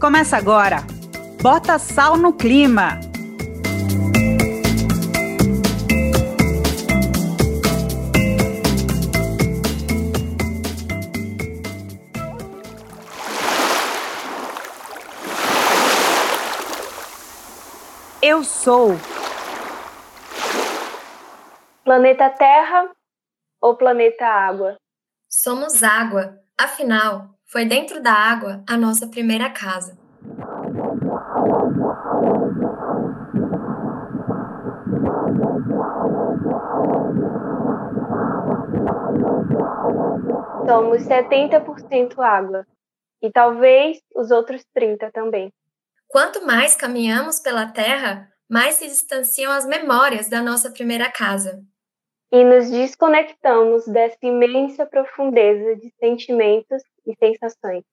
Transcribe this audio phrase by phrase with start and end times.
[0.00, 0.78] Começa agora.
[1.42, 2.98] Bota sal no clima.
[18.22, 18.92] Eu sou
[21.84, 22.90] Planeta Terra
[23.60, 24.76] ou planeta Água?
[25.28, 26.38] Somos água.
[26.58, 29.98] Afinal, foi dentro da água a nossa primeira casa.
[40.64, 42.64] Somos 70% água
[43.20, 45.52] e talvez os outros 30 também.
[46.06, 51.60] Quanto mais caminhamos pela Terra, mais se distanciam as memórias da nossa primeira casa.
[52.32, 57.84] E nos desconectamos dessa imensa profundeza de sentimentos e sensações.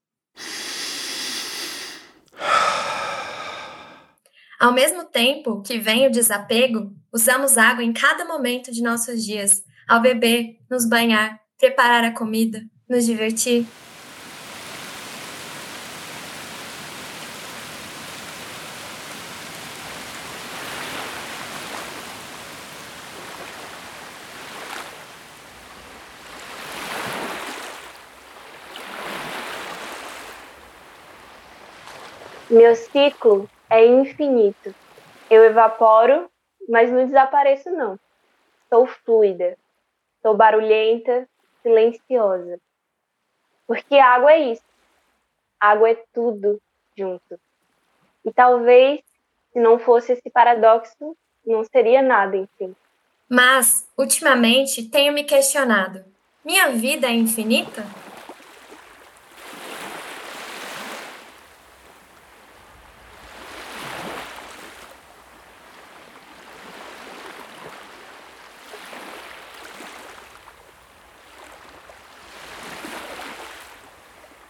[4.59, 9.63] Ao mesmo tempo que vem o desapego, usamos água em cada momento de nossos dias,
[9.87, 13.65] ao beber, nos banhar, preparar a comida, nos divertir.
[32.57, 34.73] Meu ciclo é infinito.
[35.29, 36.27] Eu evaporo,
[36.67, 37.99] mas não desapareço não.
[38.67, 39.55] Sou fluida.
[40.23, 41.29] Sou barulhenta,
[41.61, 42.59] silenciosa.
[43.67, 44.63] Porque água é isso.
[45.59, 46.59] Água é tudo
[46.97, 47.39] junto.
[48.25, 49.01] E talvez,
[49.53, 52.75] se não fosse esse paradoxo, não seria nada, enfim.
[53.29, 56.03] Mas, ultimamente, tenho me questionado:
[56.43, 57.83] minha vida é infinita?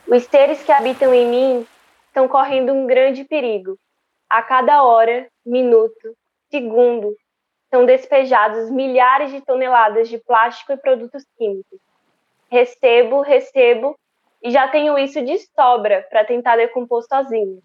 [0.07, 1.68] Os seres que habitam em mim
[2.07, 3.78] estão correndo um grande perigo.
[4.29, 6.16] A cada hora, minuto,
[6.50, 7.13] segundo,
[7.69, 11.79] são despejados milhares de toneladas de plástico e produtos químicos.
[12.50, 14.00] Recebo, recebo
[14.41, 17.62] e já tenho isso de sobra para tentar decompor sozinho.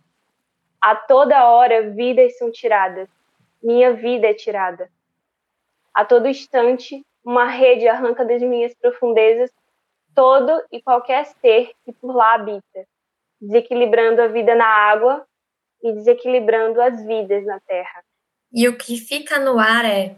[0.81, 3.09] A toda hora, vidas são tiradas.
[3.63, 4.91] Minha vida é tirada.
[5.95, 9.49] A todo instante, uma rede arranca das minhas profundezas
[10.15, 12.87] todo e qualquer ser que por lá habita,
[13.41, 15.27] desequilibrando a vida na água
[15.83, 18.05] e desequilibrando as vidas na terra.
[18.53, 20.17] E o que fica no ar é: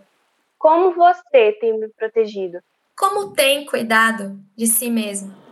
[0.59, 2.60] Como você tem me protegido?
[2.97, 5.44] Como tem cuidado de si mesmo?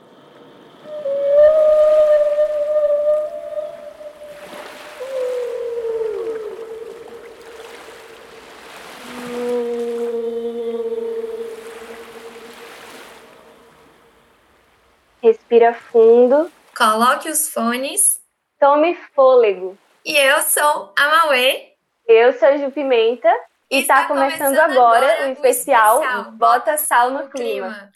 [15.53, 16.51] Respira fundo.
[16.75, 18.19] Coloque os fones.
[18.59, 19.77] Tome fôlego.
[20.03, 21.75] E eu sou a Mauê.
[22.09, 23.29] Eu sou a Ju Pimenta.
[23.71, 27.69] E está começando, começando, agora, o especial, especial Bota Sal no, no clima.
[27.69, 27.93] clima.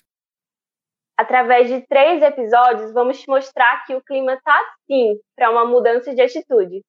[1.17, 6.15] Através de três episódios, vamos te mostrar que o clima tá sim para uma mudança
[6.15, 6.83] de atitude,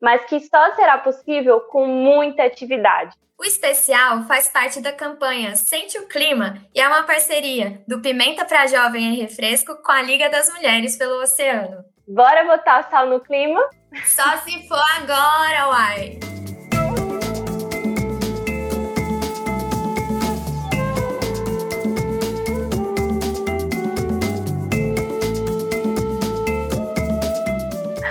[0.00, 3.16] mas que só será possível com muita atividade.
[3.38, 8.46] O especial faz parte da campanha Sente o Clima e é uma parceria do Pimenta
[8.46, 11.84] para Jovem e Refresco com a Liga das Mulheres pelo Oceano.
[12.08, 13.60] Bora botar o sal no clima?
[14.06, 16.18] Só se for agora, uai!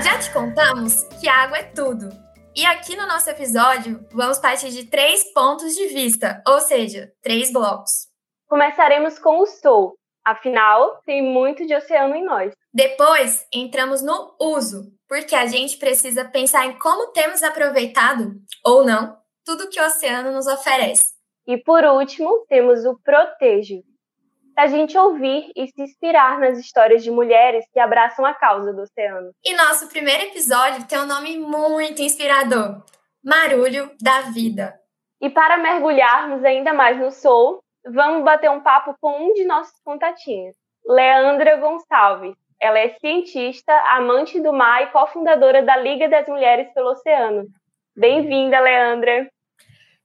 [0.04, 2.25] Já te contamos que água é tudo
[2.56, 7.52] e aqui no nosso episódio, vamos partir de três pontos de vista, ou seja, três
[7.52, 8.08] blocos.
[8.48, 12.54] Começaremos com o Sol, afinal, tem muito de oceano em nós.
[12.74, 18.32] Depois, entramos no uso, porque a gente precisa pensar em como temos aproveitado,
[18.64, 21.10] ou não, tudo que o oceano nos oferece.
[21.46, 23.84] E por último, temos o protejo,
[24.56, 28.82] a gente ouvir e se inspirar nas histórias de mulheres que abraçam a causa do
[28.82, 29.32] oceano.
[29.44, 32.82] E nosso primeiro episódio tem um nome muito inspirador:
[33.24, 34.74] Marulho da Vida.
[35.22, 39.80] E para mergulharmos ainda mais no Soul, vamos bater um papo com um de nossos
[39.84, 40.56] contatinhos,
[40.86, 42.36] Leandra Gonçalves.
[42.62, 47.46] Ela é cientista, amante do mar e cofundadora da Liga das Mulheres pelo Oceano.
[47.96, 49.30] Bem-vinda, Leandra!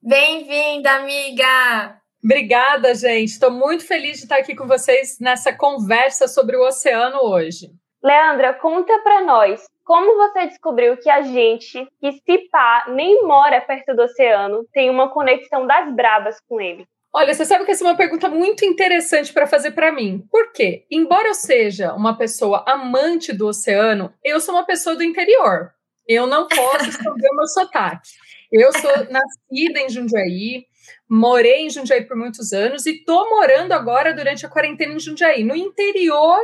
[0.03, 2.01] Bem-vinda, amiga!
[2.23, 3.31] Obrigada, gente.
[3.31, 7.71] Estou muito feliz de estar aqui com vocês nessa conversa sobre o oceano hoje.
[8.03, 13.61] Leandra, conta para nós como você descobriu que a gente, que se pá, nem mora
[13.61, 16.87] perto do oceano, tem uma conexão das brabas com ele?
[17.13, 20.25] Olha, você sabe que essa é uma pergunta muito interessante para fazer para mim.
[20.31, 20.87] Por quê?
[20.89, 25.73] Embora eu seja uma pessoa amante do oceano, eu sou uma pessoa do interior.
[26.07, 28.11] Eu não posso esconder o meu sotaque.
[28.53, 30.67] Eu sou nascida em Jundiaí,
[31.11, 35.43] morei em Jundiaí por muitos anos e estou morando agora durante a quarentena em Jundiaí,
[35.43, 36.41] no interior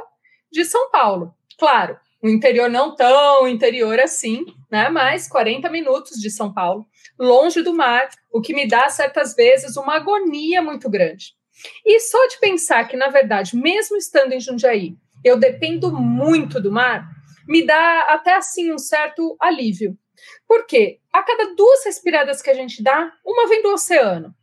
[0.51, 1.33] de São Paulo.
[1.57, 4.89] Claro, um interior não tão interior assim, né?
[4.89, 6.85] Mas 40 minutos de São Paulo,
[7.17, 11.35] longe do mar, o que me dá certas vezes uma agonia muito grande.
[11.85, 16.73] E só de pensar que, na verdade, mesmo estando em Jundiaí, eu dependo muito do
[16.73, 17.09] mar,
[17.47, 19.97] me dá até assim um certo alívio.
[20.47, 20.99] Por quê?
[21.13, 24.35] A cada duas respiradas que a gente dá, uma vem do oceano.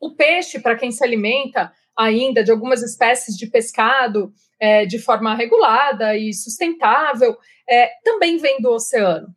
[0.00, 5.34] O peixe, para quem se alimenta ainda de algumas espécies de pescado é, de forma
[5.34, 7.36] regulada e sustentável,
[7.68, 9.28] é, também vem do oceano.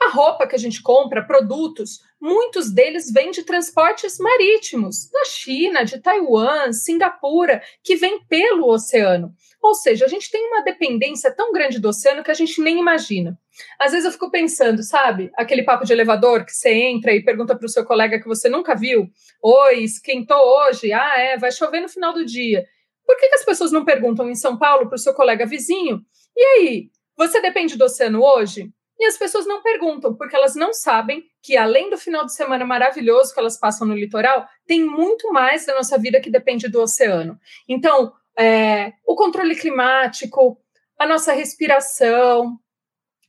[0.00, 5.84] A roupa que a gente compra, produtos, muitos deles vêm de transportes marítimos, da China,
[5.84, 9.32] de Taiwan, Singapura, que vêm pelo oceano.
[9.64, 12.78] Ou seja, a gente tem uma dependência tão grande do oceano que a gente nem
[12.78, 13.38] imagina.
[13.80, 17.56] Às vezes eu fico pensando, sabe, aquele papo de elevador que você entra e pergunta
[17.56, 19.08] para o seu colega que você nunca viu:
[19.42, 20.92] Oi, esquentou hoje?
[20.92, 22.66] Ah, é, vai chover no final do dia.
[23.06, 26.02] Por que, que as pessoas não perguntam em São Paulo para o seu colega vizinho?
[26.36, 28.70] E aí, você depende do oceano hoje?
[29.00, 32.66] E as pessoas não perguntam, porque elas não sabem que, além do final de semana
[32.66, 36.82] maravilhoso que elas passam no litoral, tem muito mais da nossa vida que depende do
[36.82, 37.38] oceano.
[37.66, 40.58] Então, é, o controle climático,
[40.98, 42.58] a nossa respiração,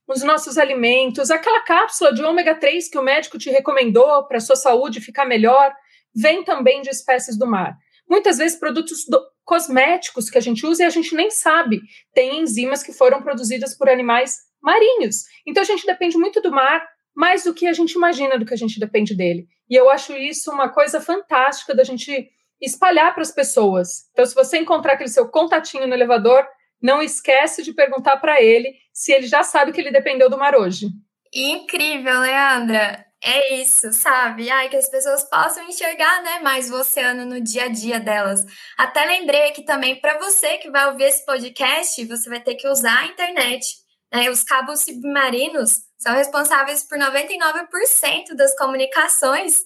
[0.07, 4.41] os nossos alimentos, aquela cápsula de ômega 3 que o médico te recomendou para a
[4.41, 5.73] sua saúde ficar melhor,
[6.15, 7.75] vem também de espécies do mar.
[8.07, 11.81] Muitas vezes produtos do, cosméticos que a gente usa e a gente nem sabe.
[12.13, 15.23] Tem enzimas que foram produzidas por animais marinhos.
[15.45, 16.85] Então a gente depende muito do mar,
[17.15, 19.47] mais do que a gente imagina do que a gente depende dele.
[19.69, 22.29] E eu acho isso uma coisa fantástica da gente
[22.61, 24.09] espalhar para as pessoas.
[24.11, 26.45] Então, se você encontrar aquele seu contatinho no elevador,
[26.81, 30.55] não esquece de perguntar para ele se ele já sabe que ele dependeu do mar
[30.55, 30.87] hoje.
[31.33, 33.05] Incrível, Leandra.
[33.23, 34.51] É isso, sabe?
[34.51, 38.45] Ai, que as pessoas possam enxergar, né, mais o oceano no dia a dia delas.
[38.77, 42.67] Até lembrei aqui também para você que vai ouvir esse podcast, você vai ter que
[42.67, 43.65] usar a internet.
[44.13, 44.29] Né?
[44.29, 49.61] Os cabos submarinos são responsáveis por 99% das comunicações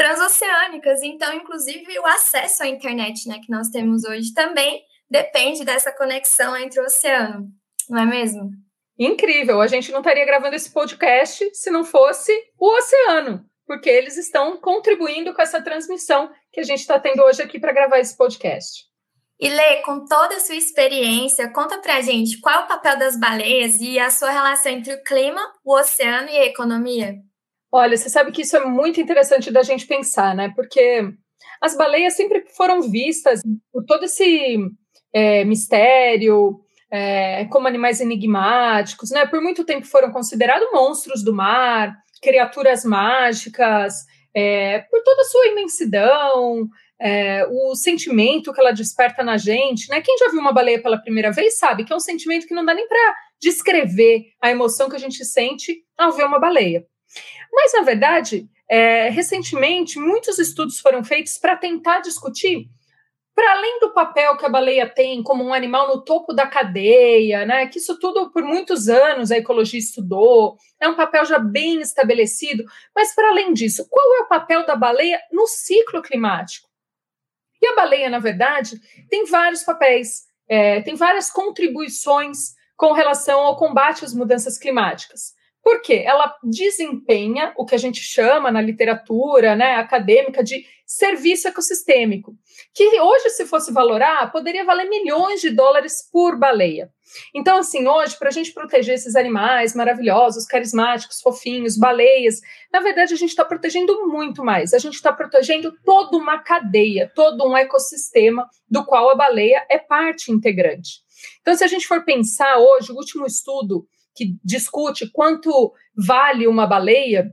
[0.00, 1.02] transoceânicas.
[1.02, 6.56] Então, inclusive, o acesso à internet, né, que nós temos hoje também depende dessa conexão
[6.56, 7.48] entre o oceano,
[7.88, 8.50] não é mesmo?
[8.98, 9.62] incrível.
[9.62, 14.58] A gente não estaria gravando esse podcast se não fosse o oceano, porque eles estão
[14.58, 18.84] contribuindo com essa transmissão que a gente está tendo hoje aqui para gravar esse podcast.
[19.40, 23.18] E Lê, com toda a sua experiência, conta pra gente qual é o papel das
[23.18, 27.14] baleias e a sua relação entre o clima, o oceano e a economia.
[27.72, 30.52] Olha, você sabe que isso é muito interessante da gente pensar, né?
[30.56, 31.02] Porque
[31.60, 33.40] as baleias sempre foram vistas
[33.72, 34.58] por todo esse
[35.12, 39.24] é, mistério, é, como animais enigmáticos, né?
[39.26, 45.46] Por muito tempo foram considerados monstros do mar, criaturas mágicas, é, por toda a sua
[45.48, 46.68] imensidão,
[47.00, 50.00] é, o sentimento que ela desperta na gente, né?
[50.00, 52.64] Quem já viu uma baleia pela primeira vez sabe que é um sentimento que não
[52.64, 56.84] dá nem para descrever a emoção que a gente sente ao ver uma baleia.
[57.52, 62.68] Mas, na verdade, é, recentemente, muitos estudos foram feitos para tentar discutir
[63.40, 67.46] para além do papel que a baleia tem como um animal no topo da cadeia,
[67.46, 71.80] né, que isso tudo por muitos anos a ecologia estudou, é um papel já bem
[71.80, 72.62] estabelecido,
[72.94, 76.68] mas para além disso, qual é o papel da baleia no ciclo climático?
[77.62, 83.56] E a baleia, na verdade, tem vários papéis, é, tem várias contribuições com relação ao
[83.56, 85.34] combate às mudanças climáticas.
[85.62, 86.02] Por quê?
[86.06, 92.34] Ela desempenha o que a gente chama na literatura né, acadêmica de serviço ecossistêmico,
[92.74, 96.90] que hoje, se fosse valorar, poderia valer milhões de dólares por baleia.
[97.32, 102.40] Então, assim, hoje, para a gente proteger esses animais maravilhosos, carismáticos, fofinhos, baleias,
[102.72, 104.74] na verdade, a gente está protegendo muito mais.
[104.74, 109.78] A gente está protegendo toda uma cadeia, todo um ecossistema do qual a baleia é
[109.78, 111.02] parte integrante.
[111.40, 116.66] Então, se a gente for pensar hoje, o último estudo que discute quanto vale uma
[116.66, 117.32] baleia,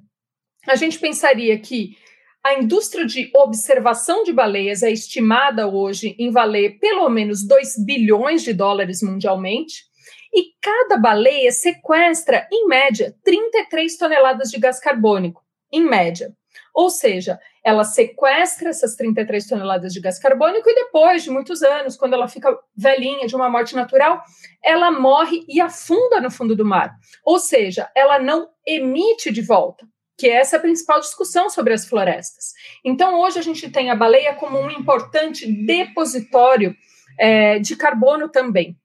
[0.67, 1.95] a gente pensaria que
[2.43, 8.43] a indústria de observação de baleias é estimada hoje em valer pelo menos 2 bilhões
[8.43, 9.85] de dólares mundialmente,
[10.33, 15.41] e cada baleia sequestra, em média, 33 toneladas de gás carbônico,
[15.71, 16.31] em média.
[16.73, 21.97] Ou seja, ela sequestra essas 33 toneladas de gás carbônico e depois de muitos anos,
[21.97, 24.23] quando ela fica velhinha de uma morte natural,
[24.63, 26.95] ela morre e afunda no fundo do mar.
[27.25, 29.85] Ou seja, ela não emite de volta,
[30.17, 32.53] que essa é a principal discussão sobre as florestas.
[32.85, 36.73] Então, hoje a gente tem a baleia como um importante depositório
[37.19, 38.77] é, de carbono também.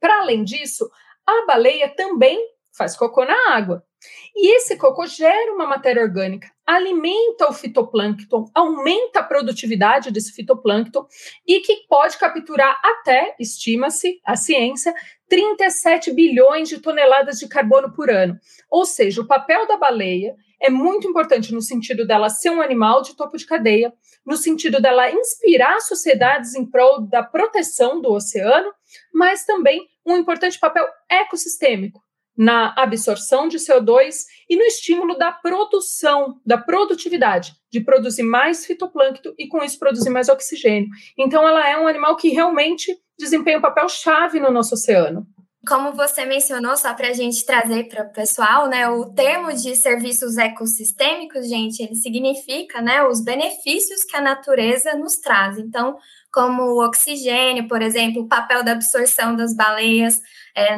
[0.00, 0.90] Para além disso,
[1.24, 2.44] a baleia também
[2.76, 3.84] faz cocô na água.
[4.34, 11.06] E esse cocô gera uma matéria orgânica, alimenta o fitoplâncton, aumenta a produtividade desse fitoplâncton
[11.46, 14.94] e que pode capturar até, estima-se, a ciência,
[15.28, 18.38] 37 bilhões de toneladas de carbono por ano.
[18.70, 23.02] Ou seja, o papel da baleia é muito importante no sentido dela ser um animal
[23.02, 23.92] de topo de cadeia,
[24.24, 28.72] no sentido dela inspirar sociedades em prol da proteção do oceano,
[29.12, 32.00] mas também um importante papel ecossistêmico
[32.36, 39.32] na absorção de CO2 e no estímulo da produção, da produtividade, de produzir mais fitoplâncton
[39.38, 40.88] e com isso produzir mais oxigênio.
[41.18, 45.26] Então ela é um animal que realmente desempenha um papel chave no nosso oceano.
[45.66, 49.76] Como você mencionou, só para a gente trazer para o pessoal, né, o termo de
[49.76, 55.58] serviços ecossistêmicos, gente, ele significa, né, os benefícios que a natureza nos traz.
[55.58, 55.96] Então,
[56.32, 60.20] como o oxigênio, por exemplo, o papel da absorção das baleias,
[60.56, 60.76] é,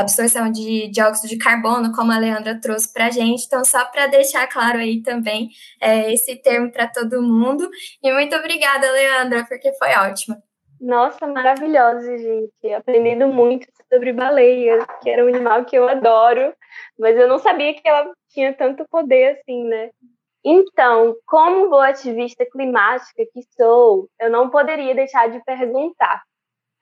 [0.00, 3.44] absorção de dióxido de carbono, como a Leandra trouxe para a gente.
[3.46, 5.50] Então, só para deixar claro aí também
[5.80, 7.68] é, esse termo para todo mundo.
[8.02, 10.36] E muito obrigada, Leandra, porque foi ótimo.
[10.80, 12.72] Nossa, maravilhosa, gente.
[12.74, 16.54] Aprendendo muito sobre baleias, que era um animal que eu adoro,
[16.98, 19.90] mas eu não sabia que ela tinha tanto poder assim, né?
[20.44, 26.22] Então, como boa ativista climática que sou, eu não poderia deixar de perguntar.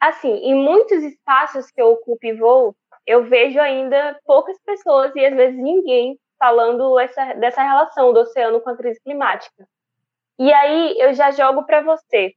[0.00, 5.24] Assim, em muitos espaços que eu ocupo e vou, eu vejo ainda poucas pessoas e
[5.24, 9.66] às vezes ninguém falando essa, dessa relação do oceano com a crise climática.
[10.38, 12.34] E aí eu já jogo para você.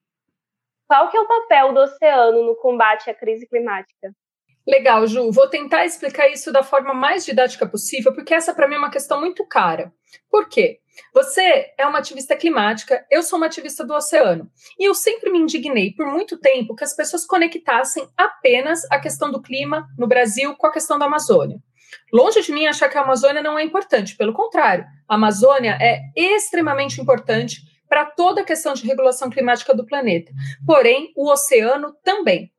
[0.87, 4.13] Qual que é o papel do oceano no combate à crise climática?
[4.67, 5.31] Legal, Ju.
[5.31, 8.91] Vou tentar explicar isso da forma mais didática possível, porque essa para mim é uma
[8.91, 9.93] questão muito cara.
[10.29, 10.79] Por quê?
[11.13, 14.51] Você é uma ativista climática, eu sou uma ativista do oceano.
[14.77, 19.31] E eu sempre me indignei por muito tempo que as pessoas conectassem apenas a questão
[19.31, 21.59] do clima no Brasil com a questão da Amazônia.
[22.11, 26.01] Longe de mim achar que a Amazônia não é importante, pelo contrário, a Amazônia é
[26.15, 30.31] extremamente importante para toda a questão de regulação climática do planeta.
[30.65, 32.51] Porém, o oceano também.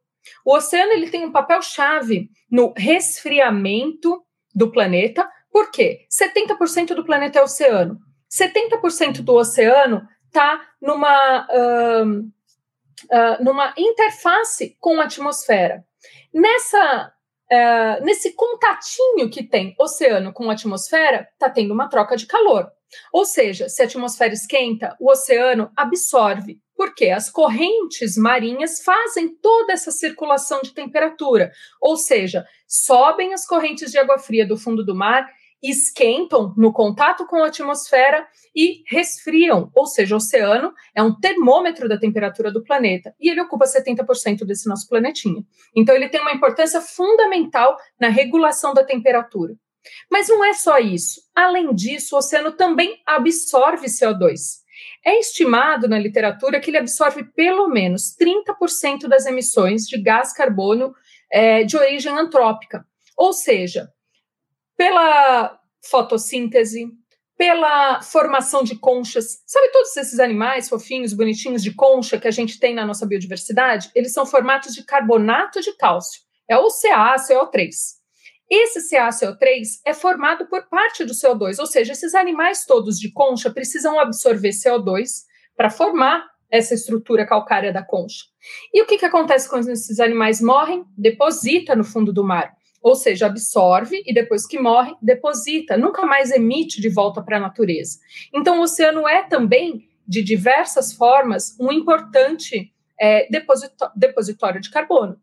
[0.44, 4.22] O oceano ele tem um papel chave no resfriamento
[4.54, 5.28] do planeta.
[5.50, 6.06] Por quê?
[6.10, 7.98] 70% do planeta é oceano.
[8.30, 15.84] 70% do oceano está numa, uh, uh, numa interface com a atmosfera.
[16.32, 17.12] Nessa,
[17.50, 22.70] uh, nesse contatinho que tem oceano com a atmosfera, está tendo uma troca de calor.
[23.12, 29.72] Ou seja, se a atmosfera esquenta, o oceano absorve porque as correntes marinhas fazem toda
[29.72, 34.94] essa circulação de temperatura, ou seja, sobem as correntes de água fria do fundo do
[34.94, 35.28] mar,
[35.60, 41.88] esquentam no contato com a atmosfera e resfriam, ou seja, o oceano é um termômetro
[41.88, 45.42] da temperatura do planeta e ele ocupa 70% desse nosso planetinha.
[45.74, 49.56] Então ele tem uma importância fundamental na regulação da temperatura.
[50.08, 51.22] Mas não é só isso.
[51.34, 54.67] Além disso, o oceano também absorve CO2.
[55.04, 60.94] É estimado na literatura que ele absorve pelo menos 30% das emissões de gás carbônio
[61.30, 62.86] é, de origem antrópica,
[63.16, 63.92] ou seja,
[64.76, 66.88] pela fotossíntese,
[67.36, 69.42] pela formação de conchas.
[69.46, 73.90] Sabe todos esses animais fofinhos, bonitinhos de concha que a gente tem na nossa biodiversidade?
[73.94, 76.22] Eles são formatos de carbonato de cálcio.
[76.48, 77.97] É o CaCO3.
[78.50, 83.50] Esse CaCO3 é formado por parte do CO2, ou seja, esses animais todos de concha
[83.50, 85.24] precisam absorver CO2
[85.54, 88.24] para formar essa estrutura calcária da concha.
[88.72, 90.84] E o que, que acontece quando esses animais morrem?
[90.96, 96.30] Deposita no fundo do mar, ou seja, absorve e depois que morre, deposita, nunca mais
[96.30, 97.98] emite de volta para a natureza.
[98.32, 103.28] Então, o oceano é também, de diversas formas, um importante é,
[103.94, 105.20] depositório de carbono.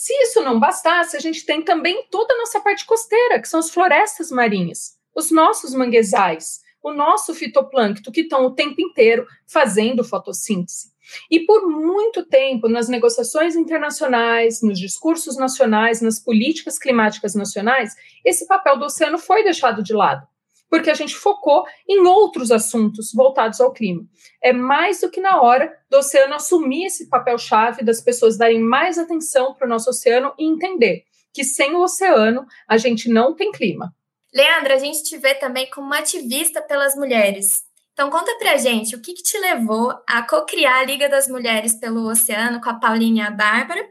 [0.00, 3.60] Se isso não bastasse, a gente tem também toda a nossa parte costeira, que são
[3.60, 10.02] as florestas marinhas, os nossos manguezais, o nosso fitoplâncton, que estão o tempo inteiro fazendo
[10.02, 10.90] fotossíntese.
[11.30, 18.46] E por muito tempo, nas negociações internacionais, nos discursos nacionais, nas políticas climáticas nacionais, esse
[18.46, 20.26] papel do oceano foi deixado de lado
[20.70, 24.06] porque a gente focou em outros assuntos voltados ao clima.
[24.40, 28.96] É mais do que na hora do oceano assumir esse papel-chave, das pessoas darem mais
[28.96, 31.02] atenção para o nosso oceano e entender
[31.34, 33.92] que sem o oceano a gente não tem clima.
[34.32, 37.64] Leandra, a gente te vê também como ativista pelas mulheres.
[37.92, 41.74] Então conta pra gente o que, que te levou a co-criar a Liga das Mulheres
[41.74, 43.84] pelo Oceano com a Paulinha e a Bárbara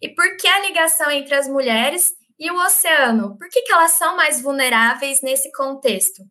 [0.00, 2.12] e por que a ligação entre as mulheres
[2.42, 3.36] e o oceano?
[3.38, 6.24] Por que, que elas são mais vulneráveis nesse contexto?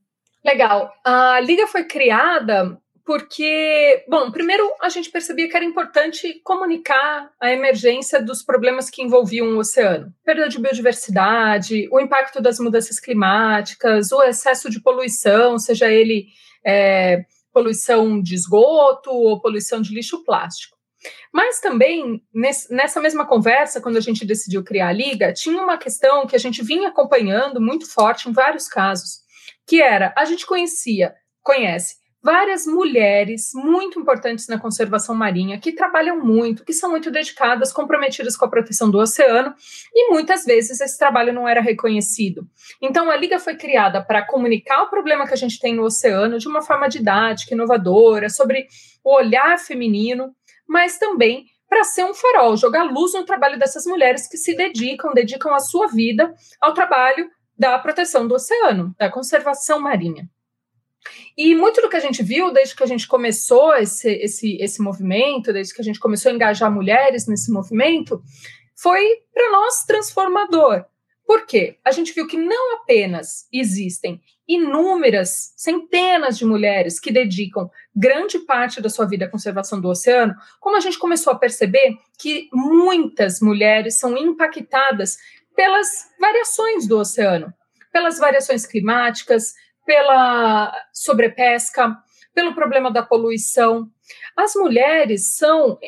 [0.44, 0.94] Legal.
[1.06, 7.50] A Liga foi criada porque, bom, primeiro a gente percebia que era importante comunicar a
[7.50, 10.14] emergência dos problemas que envolviam o oceano.
[10.26, 16.28] Perda de biodiversidade, o impacto das mudanças climáticas, o excesso de poluição, seja ele
[16.66, 20.81] é, poluição de esgoto ou poluição de lixo plástico.
[21.34, 22.22] Mas também,
[22.70, 26.40] nessa mesma conversa, quando a gente decidiu criar a Liga, tinha uma questão que a
[26.40, 29.22] gente vinha acompanhando muito forte em vários casos,
[29.66, 36.24] que era, a gente conhecia, conhece várias mulheres muito importantes na conservação marinha, que trabalham
[36.24, 39.54] muito, que são muito dedicadas, comprometidas com a proteção do oceano,
[39.94, 42.48] e muitas vezes esse trabalho não era reconhecido.
[42.82, 46.38] Então a Liga foi criada para comunicar o problema que a gente tem no oceano
[46.38, 48.68] de uma forma didática, inovadora, sobre
[49.04, 50.32] o olhar feminino,
[50.72, 55.14] mas também para ser um farol, jogar luz no trabalho dessas mulheres que se dedicam,
[55.14, 60.30] dedicam a sua vida ao trabalho da proteção do oceano, da conservação marinha.
[61.38, 64.82] E muito do que a gente viu desde que a gente começou esse, esse, esse
[64.82, 68.22] movimento, desde que a gente começou a engajar mulheres nesse movimento,
[68.74, 70.86] foi para nós transformador.
[71.32, 71.78] Por quê?
[71.86, 78.82] A gente viu que não apenas existem inúmeras, centenas de mulheres que dedicam grande parte
[78.82, 83.40] da sua vida à conservação do oceano, como a gente começou a perceber que muitas
[83.40, 85.18] mulheres são impactadas
[85.56, 85.88] pelas
[86.20, 87.54] variações do oceano,
[87.94, 89.54] pelas variações climáticas,
[89.86, 91.96] pela sobrepesca,
[92.34, 93.90] pelo problema da poluição.
[94.36, 95.80] As mulheres são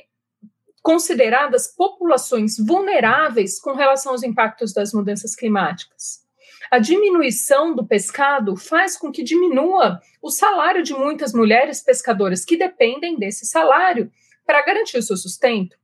[0.83, 6.21] consideradas populações vulneráveis com relação aos impactos das mudanças climáticas.
[6.69, 12.57] A diminuição do pescado faz com que diminua o salário de muitas mulheres pescadoras que
[12.57, 14.11] dependem desse salário
[14.45, 15.77] para garantir o seu sustento.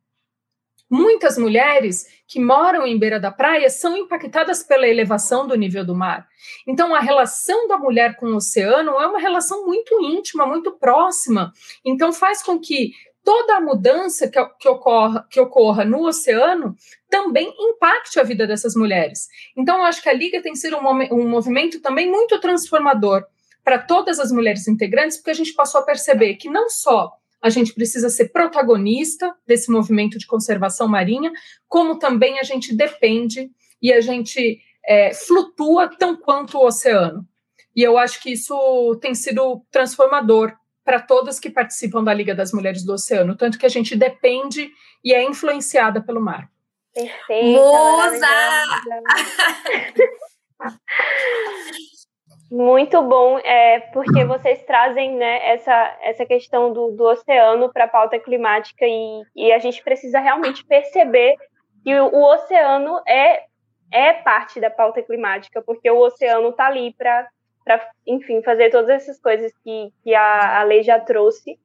[0.89, 5.95] Muitas mulheres que moram em beira da praia são impactadas pela elevação do nível do
[5.95, 6.27] mar.
[6.67, 11.53] Então, a relação da mulher com o oceano é uma relação muito íntima, muito próxima.
[11.85, 12.93] Então, faz com que
[13.29, 16.75] toda a mudança que, que, ocorra, que ocorra no oceano
[17.07, 19.27] também impacte a vida dessas mulheres.
[19.55, 23.23] Então, eu acho que a Liga tem sido um, um movimento também muito transformador
[23.63, 27.51] para todas as mulheres integrantes, porque a gente passou a perceber que não só a
[27.51, 31.31] gente precisa ser protagonista desse movimento de conservação marinha,
[31.67, 37.23] como também a gente depende e a gente é, flutua tão quanto o oceano.
[37.75, 40.51] E eu acho que isso tem sido transformador
[40.89, 44.71] para todas que participam da Liga das Mulheres do Oceano, tanto que a gente depende
[45.03, 46.49] e é influenciada pelo mar.
[46.91, 47.61] Perfeito.
[47.61, 48.27] Musa!
[52.49, 57.87] Muito bom, é, porque vocês trazem né, essa, essa questão do, do oceano para a
[57.87, 61.35] pauta climática e, e a gente precisa realmente perceber
[61.83, 63.43] que o, o oceano é,
[63.93, 67.27] é parte da pauta climática, porque o oceano está ali para,
[68.07, 71.59] enfim, fazer todas essas coisas que, que a, a lei já trouxe.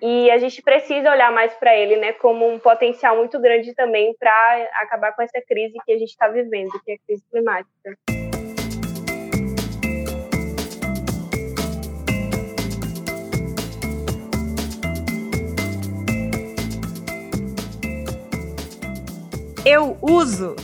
[0.00, 4.14] E a gente precisa olhar mais para ele, né, como um potencial muito grande também
[4.16, 7.96] para acabar com essa crise que a gente está vivendo, que é a crise climática.
[19.68, 20.56] eu uso.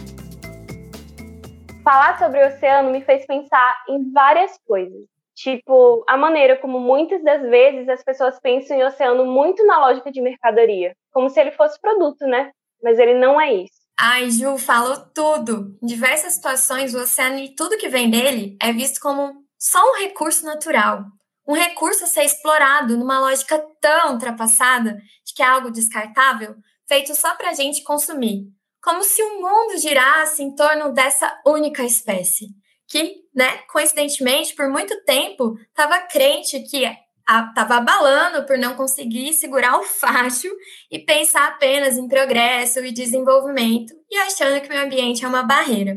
[1.85, 5.05] Falar sobre o oceano me fez pensar em várias coisas.
[5.35, 10.11] Tipo, a maneira como muitas das vezes as pessoas pensam em oceano muito na lógica
[10.11, 12.53] de mercadoria, como se ele fosse produto, né?
[12.83, 13.85] Mas ele não é isso.
[14.01, 15.77] Ai, Ju, falou tudo.
[15.83, 19.99] Em diversas situações, o oceano e tudo que vem dele é visto como só um
[19.99, 21.05] recurso natural.
[21.47, 26.55] Um recurso a ser explorado numa lógica tão ultrapassada de que é algo descartável,
[26.89, 28.54] feito só para a gente consumir
[28.85, 32.49] como se o mundo girasse em torno dessa única espécie,
[32.87, 36.85] que, né, coincidentemente, por muito tempo, estava crente que
[37.27, 40.49] estava abalando por não conseguir segurar o facho
[40.91, 45.43] e pensar apenas em progresso e desenvolvimento e achando que o meio ambiente é uma
[45.43, 45.97] barreira.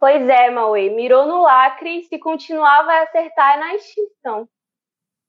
[0.00, 4.48] Pois é, Mauê, mirou no lacre e se continuar vai acertar na extinção.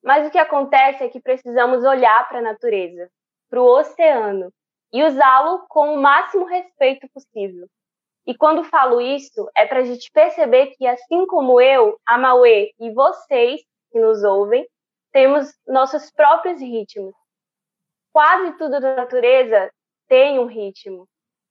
[0.04, 3.08] Mas o que acontece é que precisamos olhar para a natureza,
[3.50, 4.52] para o oceano,
[4.92, 7.68] e usá-lo com o máximo respeito possível.
[8.26, 12.74] E quando falo isso, é para a gente perceber que, assim como eu, a Mauê
[12.80, 14.68] e vocês que nos ouvem,
[15.14, 17.14] temos nossos próprios ritmos.
[18.12, 19.72] Quase tudo da natureza
[20.10, 21.08] tem um ritmo,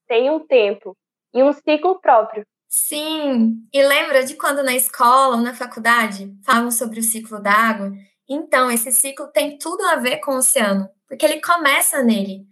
[0.07, 0.95] tem um tempo
[1.33, 2.45] e um ciclo próprio.
[2.69, 7.53] Sim, e lembra de quando na escola ou na faculdade falam sobre o ciclo da
[7.53, 7.93] água
[8.29, 12.45] Então, esse ciclo tem tudo a ver com o oceano, porque ele começa nele,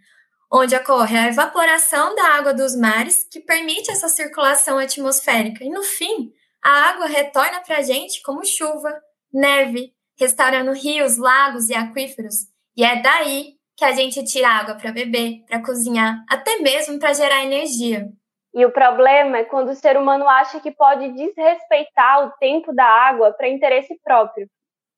[0.52, 5.82] onde ocorre a evaporação da água dos mares, que permite essa circulação atmosférica, e no
[5.82, 8.92] fim, a água retorna para a gente como chuva,
[9.32, 14.92] neve, restaurando rios, lagos e aquíferos, e é daí que a gente tira água para
[14.92, 18.08] beber, para cozinhar, até mesmo para gerar energia.
[18.54, 22.84] E o problema é quando o ser humano acha que pode desrespeitar o tempo da
[22.84, 24.48] água para interesse próprio,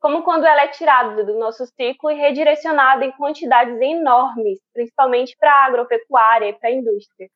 [0.06, 5.50] como quando ela é tirada do nosso ciclo e redirecionada em quantidades enormes, principalmente para
[5.50, 7.28] a agropecuária e para a indústria.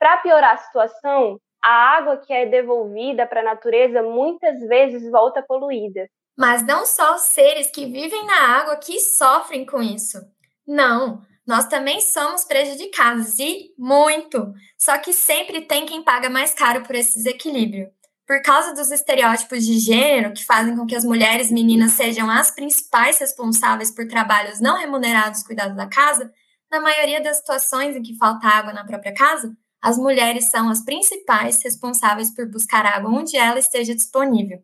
[0.00, 5.44] Para piorar a situação, a água que é devolvida para a natureza muitas vezes volta
[5.46, 6.08] poluída.
[6.36, 10.18] Mas não só os seres que vivem na água que sofrem com isso.
[10.66, 14.52] Não, nós também somos prejudicados e muito.
[14.76, 17.92] Só que sempre tem quem paga mais caro por esse desequilíbrio.
[18.32, 22.50] Por causa dos estereótipos de gênero que fazem com que as mulheres meninas sejam as
[22.50, 26.32] principais responsáveis por trabalhos não remunerados cuidados da casa,
[26.70, 30.82] na maioria das situações em que falta água na própria casa, as mulheres são as
[30.82, 34.60] principais responsáveis por buscar água onde ela esteja disponível.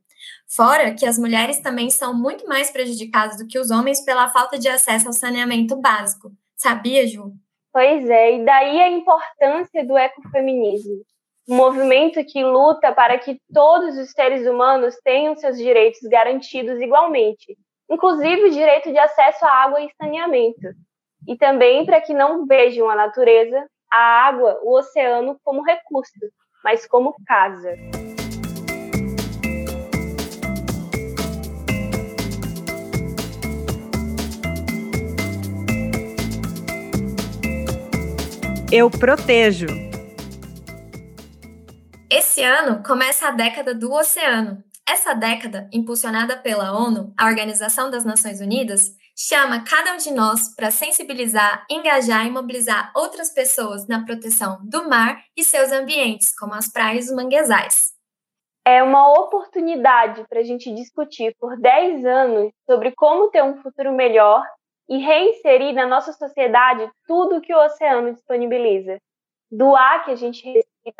[0.46, 4.58] Fora que as mulheres também são muito mais prejudicadas do que os homens pela falta
[4.58, 6.32] de acesso ao saneamento básico.
[6.56, 7.34] Sabia, Ju?
[7.70, 11.04] Pois é, e daí a importância do ecofeminismo.
[11.50, 17.56] Um movimento que luta para que todos os seres humanos tenham seus direitos garantidos igualmente,
[17.90, 20.68] inclusive o direito de acesso à água e saneamento.
[21.26, 26.12] E também para que não vejam a natureza, a água, o oceano como recurso,
[26.62, 27.72] mas como casa.
[38.70, 39.87] Eu protejo.
[42.10, 44.64] Esse ano começa a década do oceano.
[44.88, 50.54] Essa década, impulsionada pela ONU, a Organização das Nações Unidas, chama cada um de nós
[50.54, 56.54] para sensibilizar, engajar e mobilizar outras pessoas na proteção do mar e seus ambientes, como
[56.54, 57.92] as praias e os manguezais.
[58.66, 63.92] É uma oportunidade para a gente discutir por 10 anos sobre como ter um futuro
[63.92, 64.42] melhor
[64.88, 68.98] e reinserir na nossa sociedade tudo que o oceano disponibiliza.
[69.50, 70.42] Do ar que a gente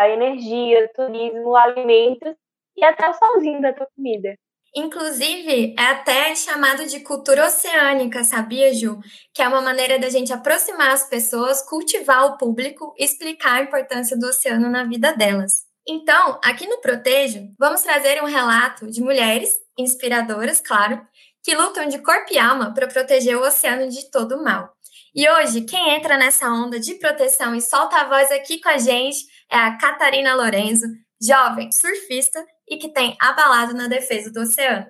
[0.01, 2.35] energia, turismo, alimentos
[2.77, 4.35] e até o solzinho da tua comida.
[4.77, 8.99] Inclusive, é até chamado de cultura oceânica, sabia, Ju?
[9.35, 14.17] Que é uma maneira da gente aproximar as pessoas, cultivar o público explicar a importância
[14.17, 15.67] do oceano na vida delas.
[15.89, 21.01] Então, aqui no Protejo, vamos trazer um relato de mulheres, inspiradoras, claro,
[21.43, 24.71] que lutam de corpo e alma para proteger o oceano de todo o mal.
[25.15, 28.79] E hoje, quem entra nessa onda de proteção e solta a voz aqui com a
[28.79, 29.19] gente
[29.51, 30.87] é a Catarina Lorenzo,
[31.21, 34.87] jovem surfista e que tem abalado na defesa do oceano.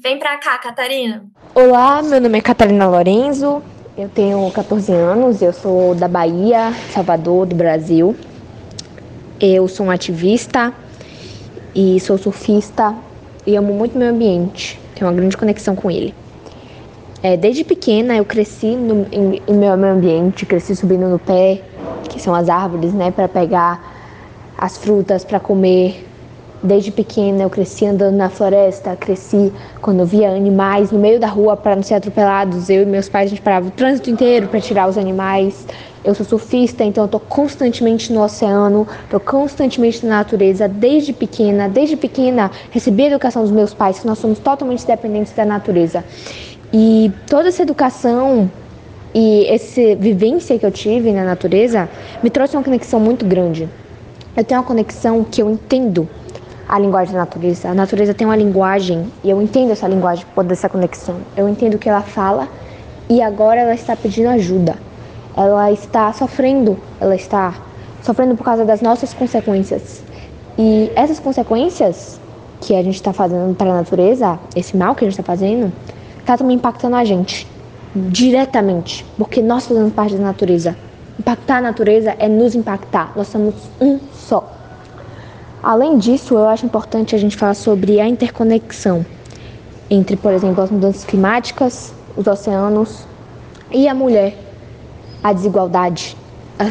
[0.00, 1.24] Vem pra cá, Catarina.
[1.54, 3.62] Olá, meu nome é Catarina Lorenzo,
[3.96, 8.14] eu tenho 14 anos, eu sou da Bahia, Salvador, do Brasil.
[9.40, 10.72] Eu sou um ativista
[11.74, 12.94] e sou surfista
[13.46, 16.12] e amo muito meu ambiente tenho uma grande conexão com ele.
[17.20, 21.60] É, desde pequena eu cresci no em, em meu ambiente, cresci subindo no pé,
[22.08, 23.96] que são as árvores, né, para pegar
[24.56, 26.04] as frutas para comer.
[26.60, 31.56] Desde pequena eu cresci andando na floresta, cresci quando via animais no meio da rua
[31.56, 32.68] para não ser atropelados.
[32.68, 35.66] Eu e meus pais a gente parava o trânsito inteiro para tirar os animais.
[36.04, 41.68] Eu sou surfista, então eu tô constantemente no oceano, tô constantemente na natureza desde pequena.
[41.68, 46.04] Desde pequena recebi a educação dos meus pais, que nós somos totalmente dependentes da natureza.
[46.72, 48.50] E toda essa educação
[49.14, 51.88] e essa vivência que eu tive na natureza
[52.22, 53.68] me trouxe uma conexão muito grande.
[54.36, 56.08] Eu tenho uma conexão que eu entendo
[56.68, 57.68] a linguagem da natureza.
[57.68, 61.16] A natureza tem uma linguagem e eu entendo essa linguagem por dessa conexão.
[61.36, 62.48] Eu entendo o que ela fala
[63.08, 64.76] e agora ela está pedindo ajuda
[65.38, 67.54] ela está sofrendo, ela está
[68.02, 70.02] sofrendo por causa das nossas consequências.
[70.58, 72.20] E essas consequências
[72.60, 75.72] que a gente está fazendo para a natureza, esse mal que a gente está fazendo,
[76.28, 77.46] está também impactando a gente
[77.96, 80.76] diretamente, porque nós fazemos parte da natureza.
[81.18, 84.52] Impactar a natureza é nos impactar, nós somos um só.
[85.62, 89.04] Além disso, eu acho importante a gente falar sobre a interconexão
[89.90, 93.06] entre, por exemplo, as mudanças climáticas, os oceanos
[93.70, 94.36] e a mulher
[95.22, 96.16] a desigualdade,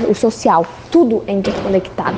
[0.10, 2.18] o social, tudo é interconectado.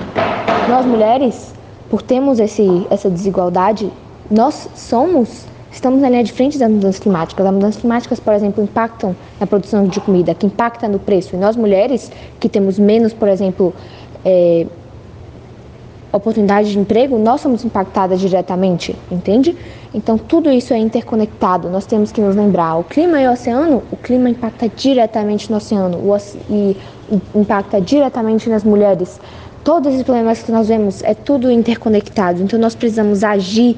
[0.67, 1.53] Nós mulheres,
[1.89, 3.91] por termos esse, essa desigualdade,
[4.29, 7.45] nós somos, estamos na linha de frente das mudanças climáticas.
[7.45, 11.35] As mudanças climáticas, por exemplo, impactam na produção de comida, que impacta no preço.
[11.35, 13.73] E nós mulheres, que temos menos, por exemplo,
[14.25, 14.65] é,
[16.11, 19.55] oportunidade de emprego, nós somos impactadas diretamente, entende?
[19.93, 21.69] Então tudo isso é interconectado.
[21.69, 25.57] Nós temos que nos lembrar, o clima e o oceano, o clima impacta diretamente no
[25.57, 25.99] oceano
[26.49, 26.75] e
[27.35, 29.19] impacta diretamente nas mulheres.
[29.63, 32.41] Todos os problemas que nós vemos é tudo interconectado.
[32.41, 33.77] Então nós precisamos agir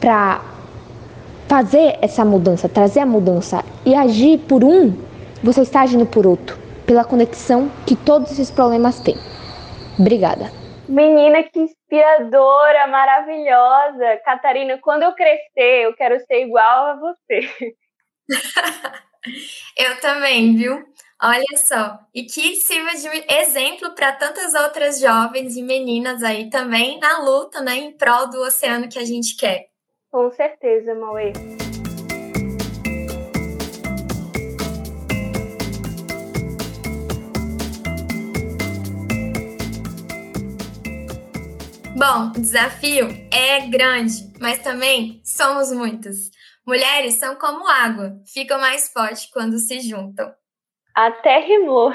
[0.00, 0.40] para
[1.54, 4.90] fazer essa mudança, trazer a mudança e agir por um,
[5.40, 9.14] você está agindo por outro, pela conexão que todos esses problemas têm.
[9.96, 10.50] Obrigada.
[10.88, 14.16] Menina, que inspiradora, maravilhosa.
[14.24, 17.48] Catarina, quando eu crescer, eu quero ser igual a você.
[19.78, 20.82] eu também, viu?
[21.22, 22.00] Olha só.
[22.12, 27.60] E que sirva de exemplo para tantas outras jovens e meninas aí também na luta,
[27.60, 29.72] né, em prol do oceano que a gente quer.
[30.14, 31.32] Com certeza, Mauê.
[41.96, 46.30] Bom, o desafio é grande, mas também somos muitas.
[46.64, 50.32] Mulheres são como água, ficam mais fortes quando se juntam.
[50.94, 51.90] Até rimou.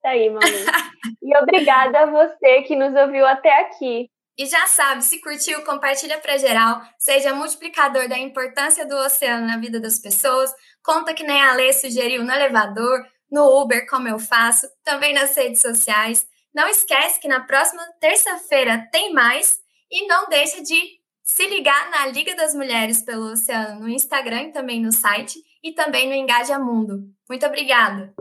[0.00, 0.46] Tá aí, Manu.
[1.20, 4.08] e obrigada a você que nos ouviu até aqui.
[4.36, 9.56] E já sabe, se curtiu, compartilha para geral, seja multiplicador da importância do oceano na
[9.58, 14.18] vida das pessoas, conta que nem a Lê sugeriu no elevador, no Uber, como eu
[14.18, 16.26] faço, também nas redes sociais.
[16.52, 19.56] Não esquece que na próxima terça-feira tem mais
[19.90, 20.80] e não deixa de
[21.22, 25.72] se ligar na Liga das Mulheres pelo Oceano no Instagram e também no site e
[25.72, 27.04] também no Engaja Mundo.
[27.28, 28.12] Muito obrigada!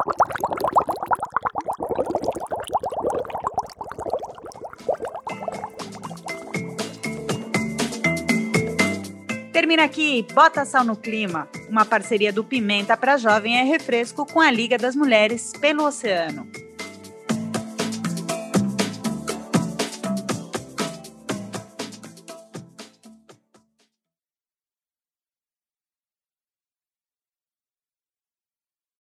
[9.74, 14.40] Termina aqui Bota Sal no Clima, uma parceria do Pimenta para Jovem é Refresco com
[14.40, 16.48] a Liga das Mulheres pelo Oceano.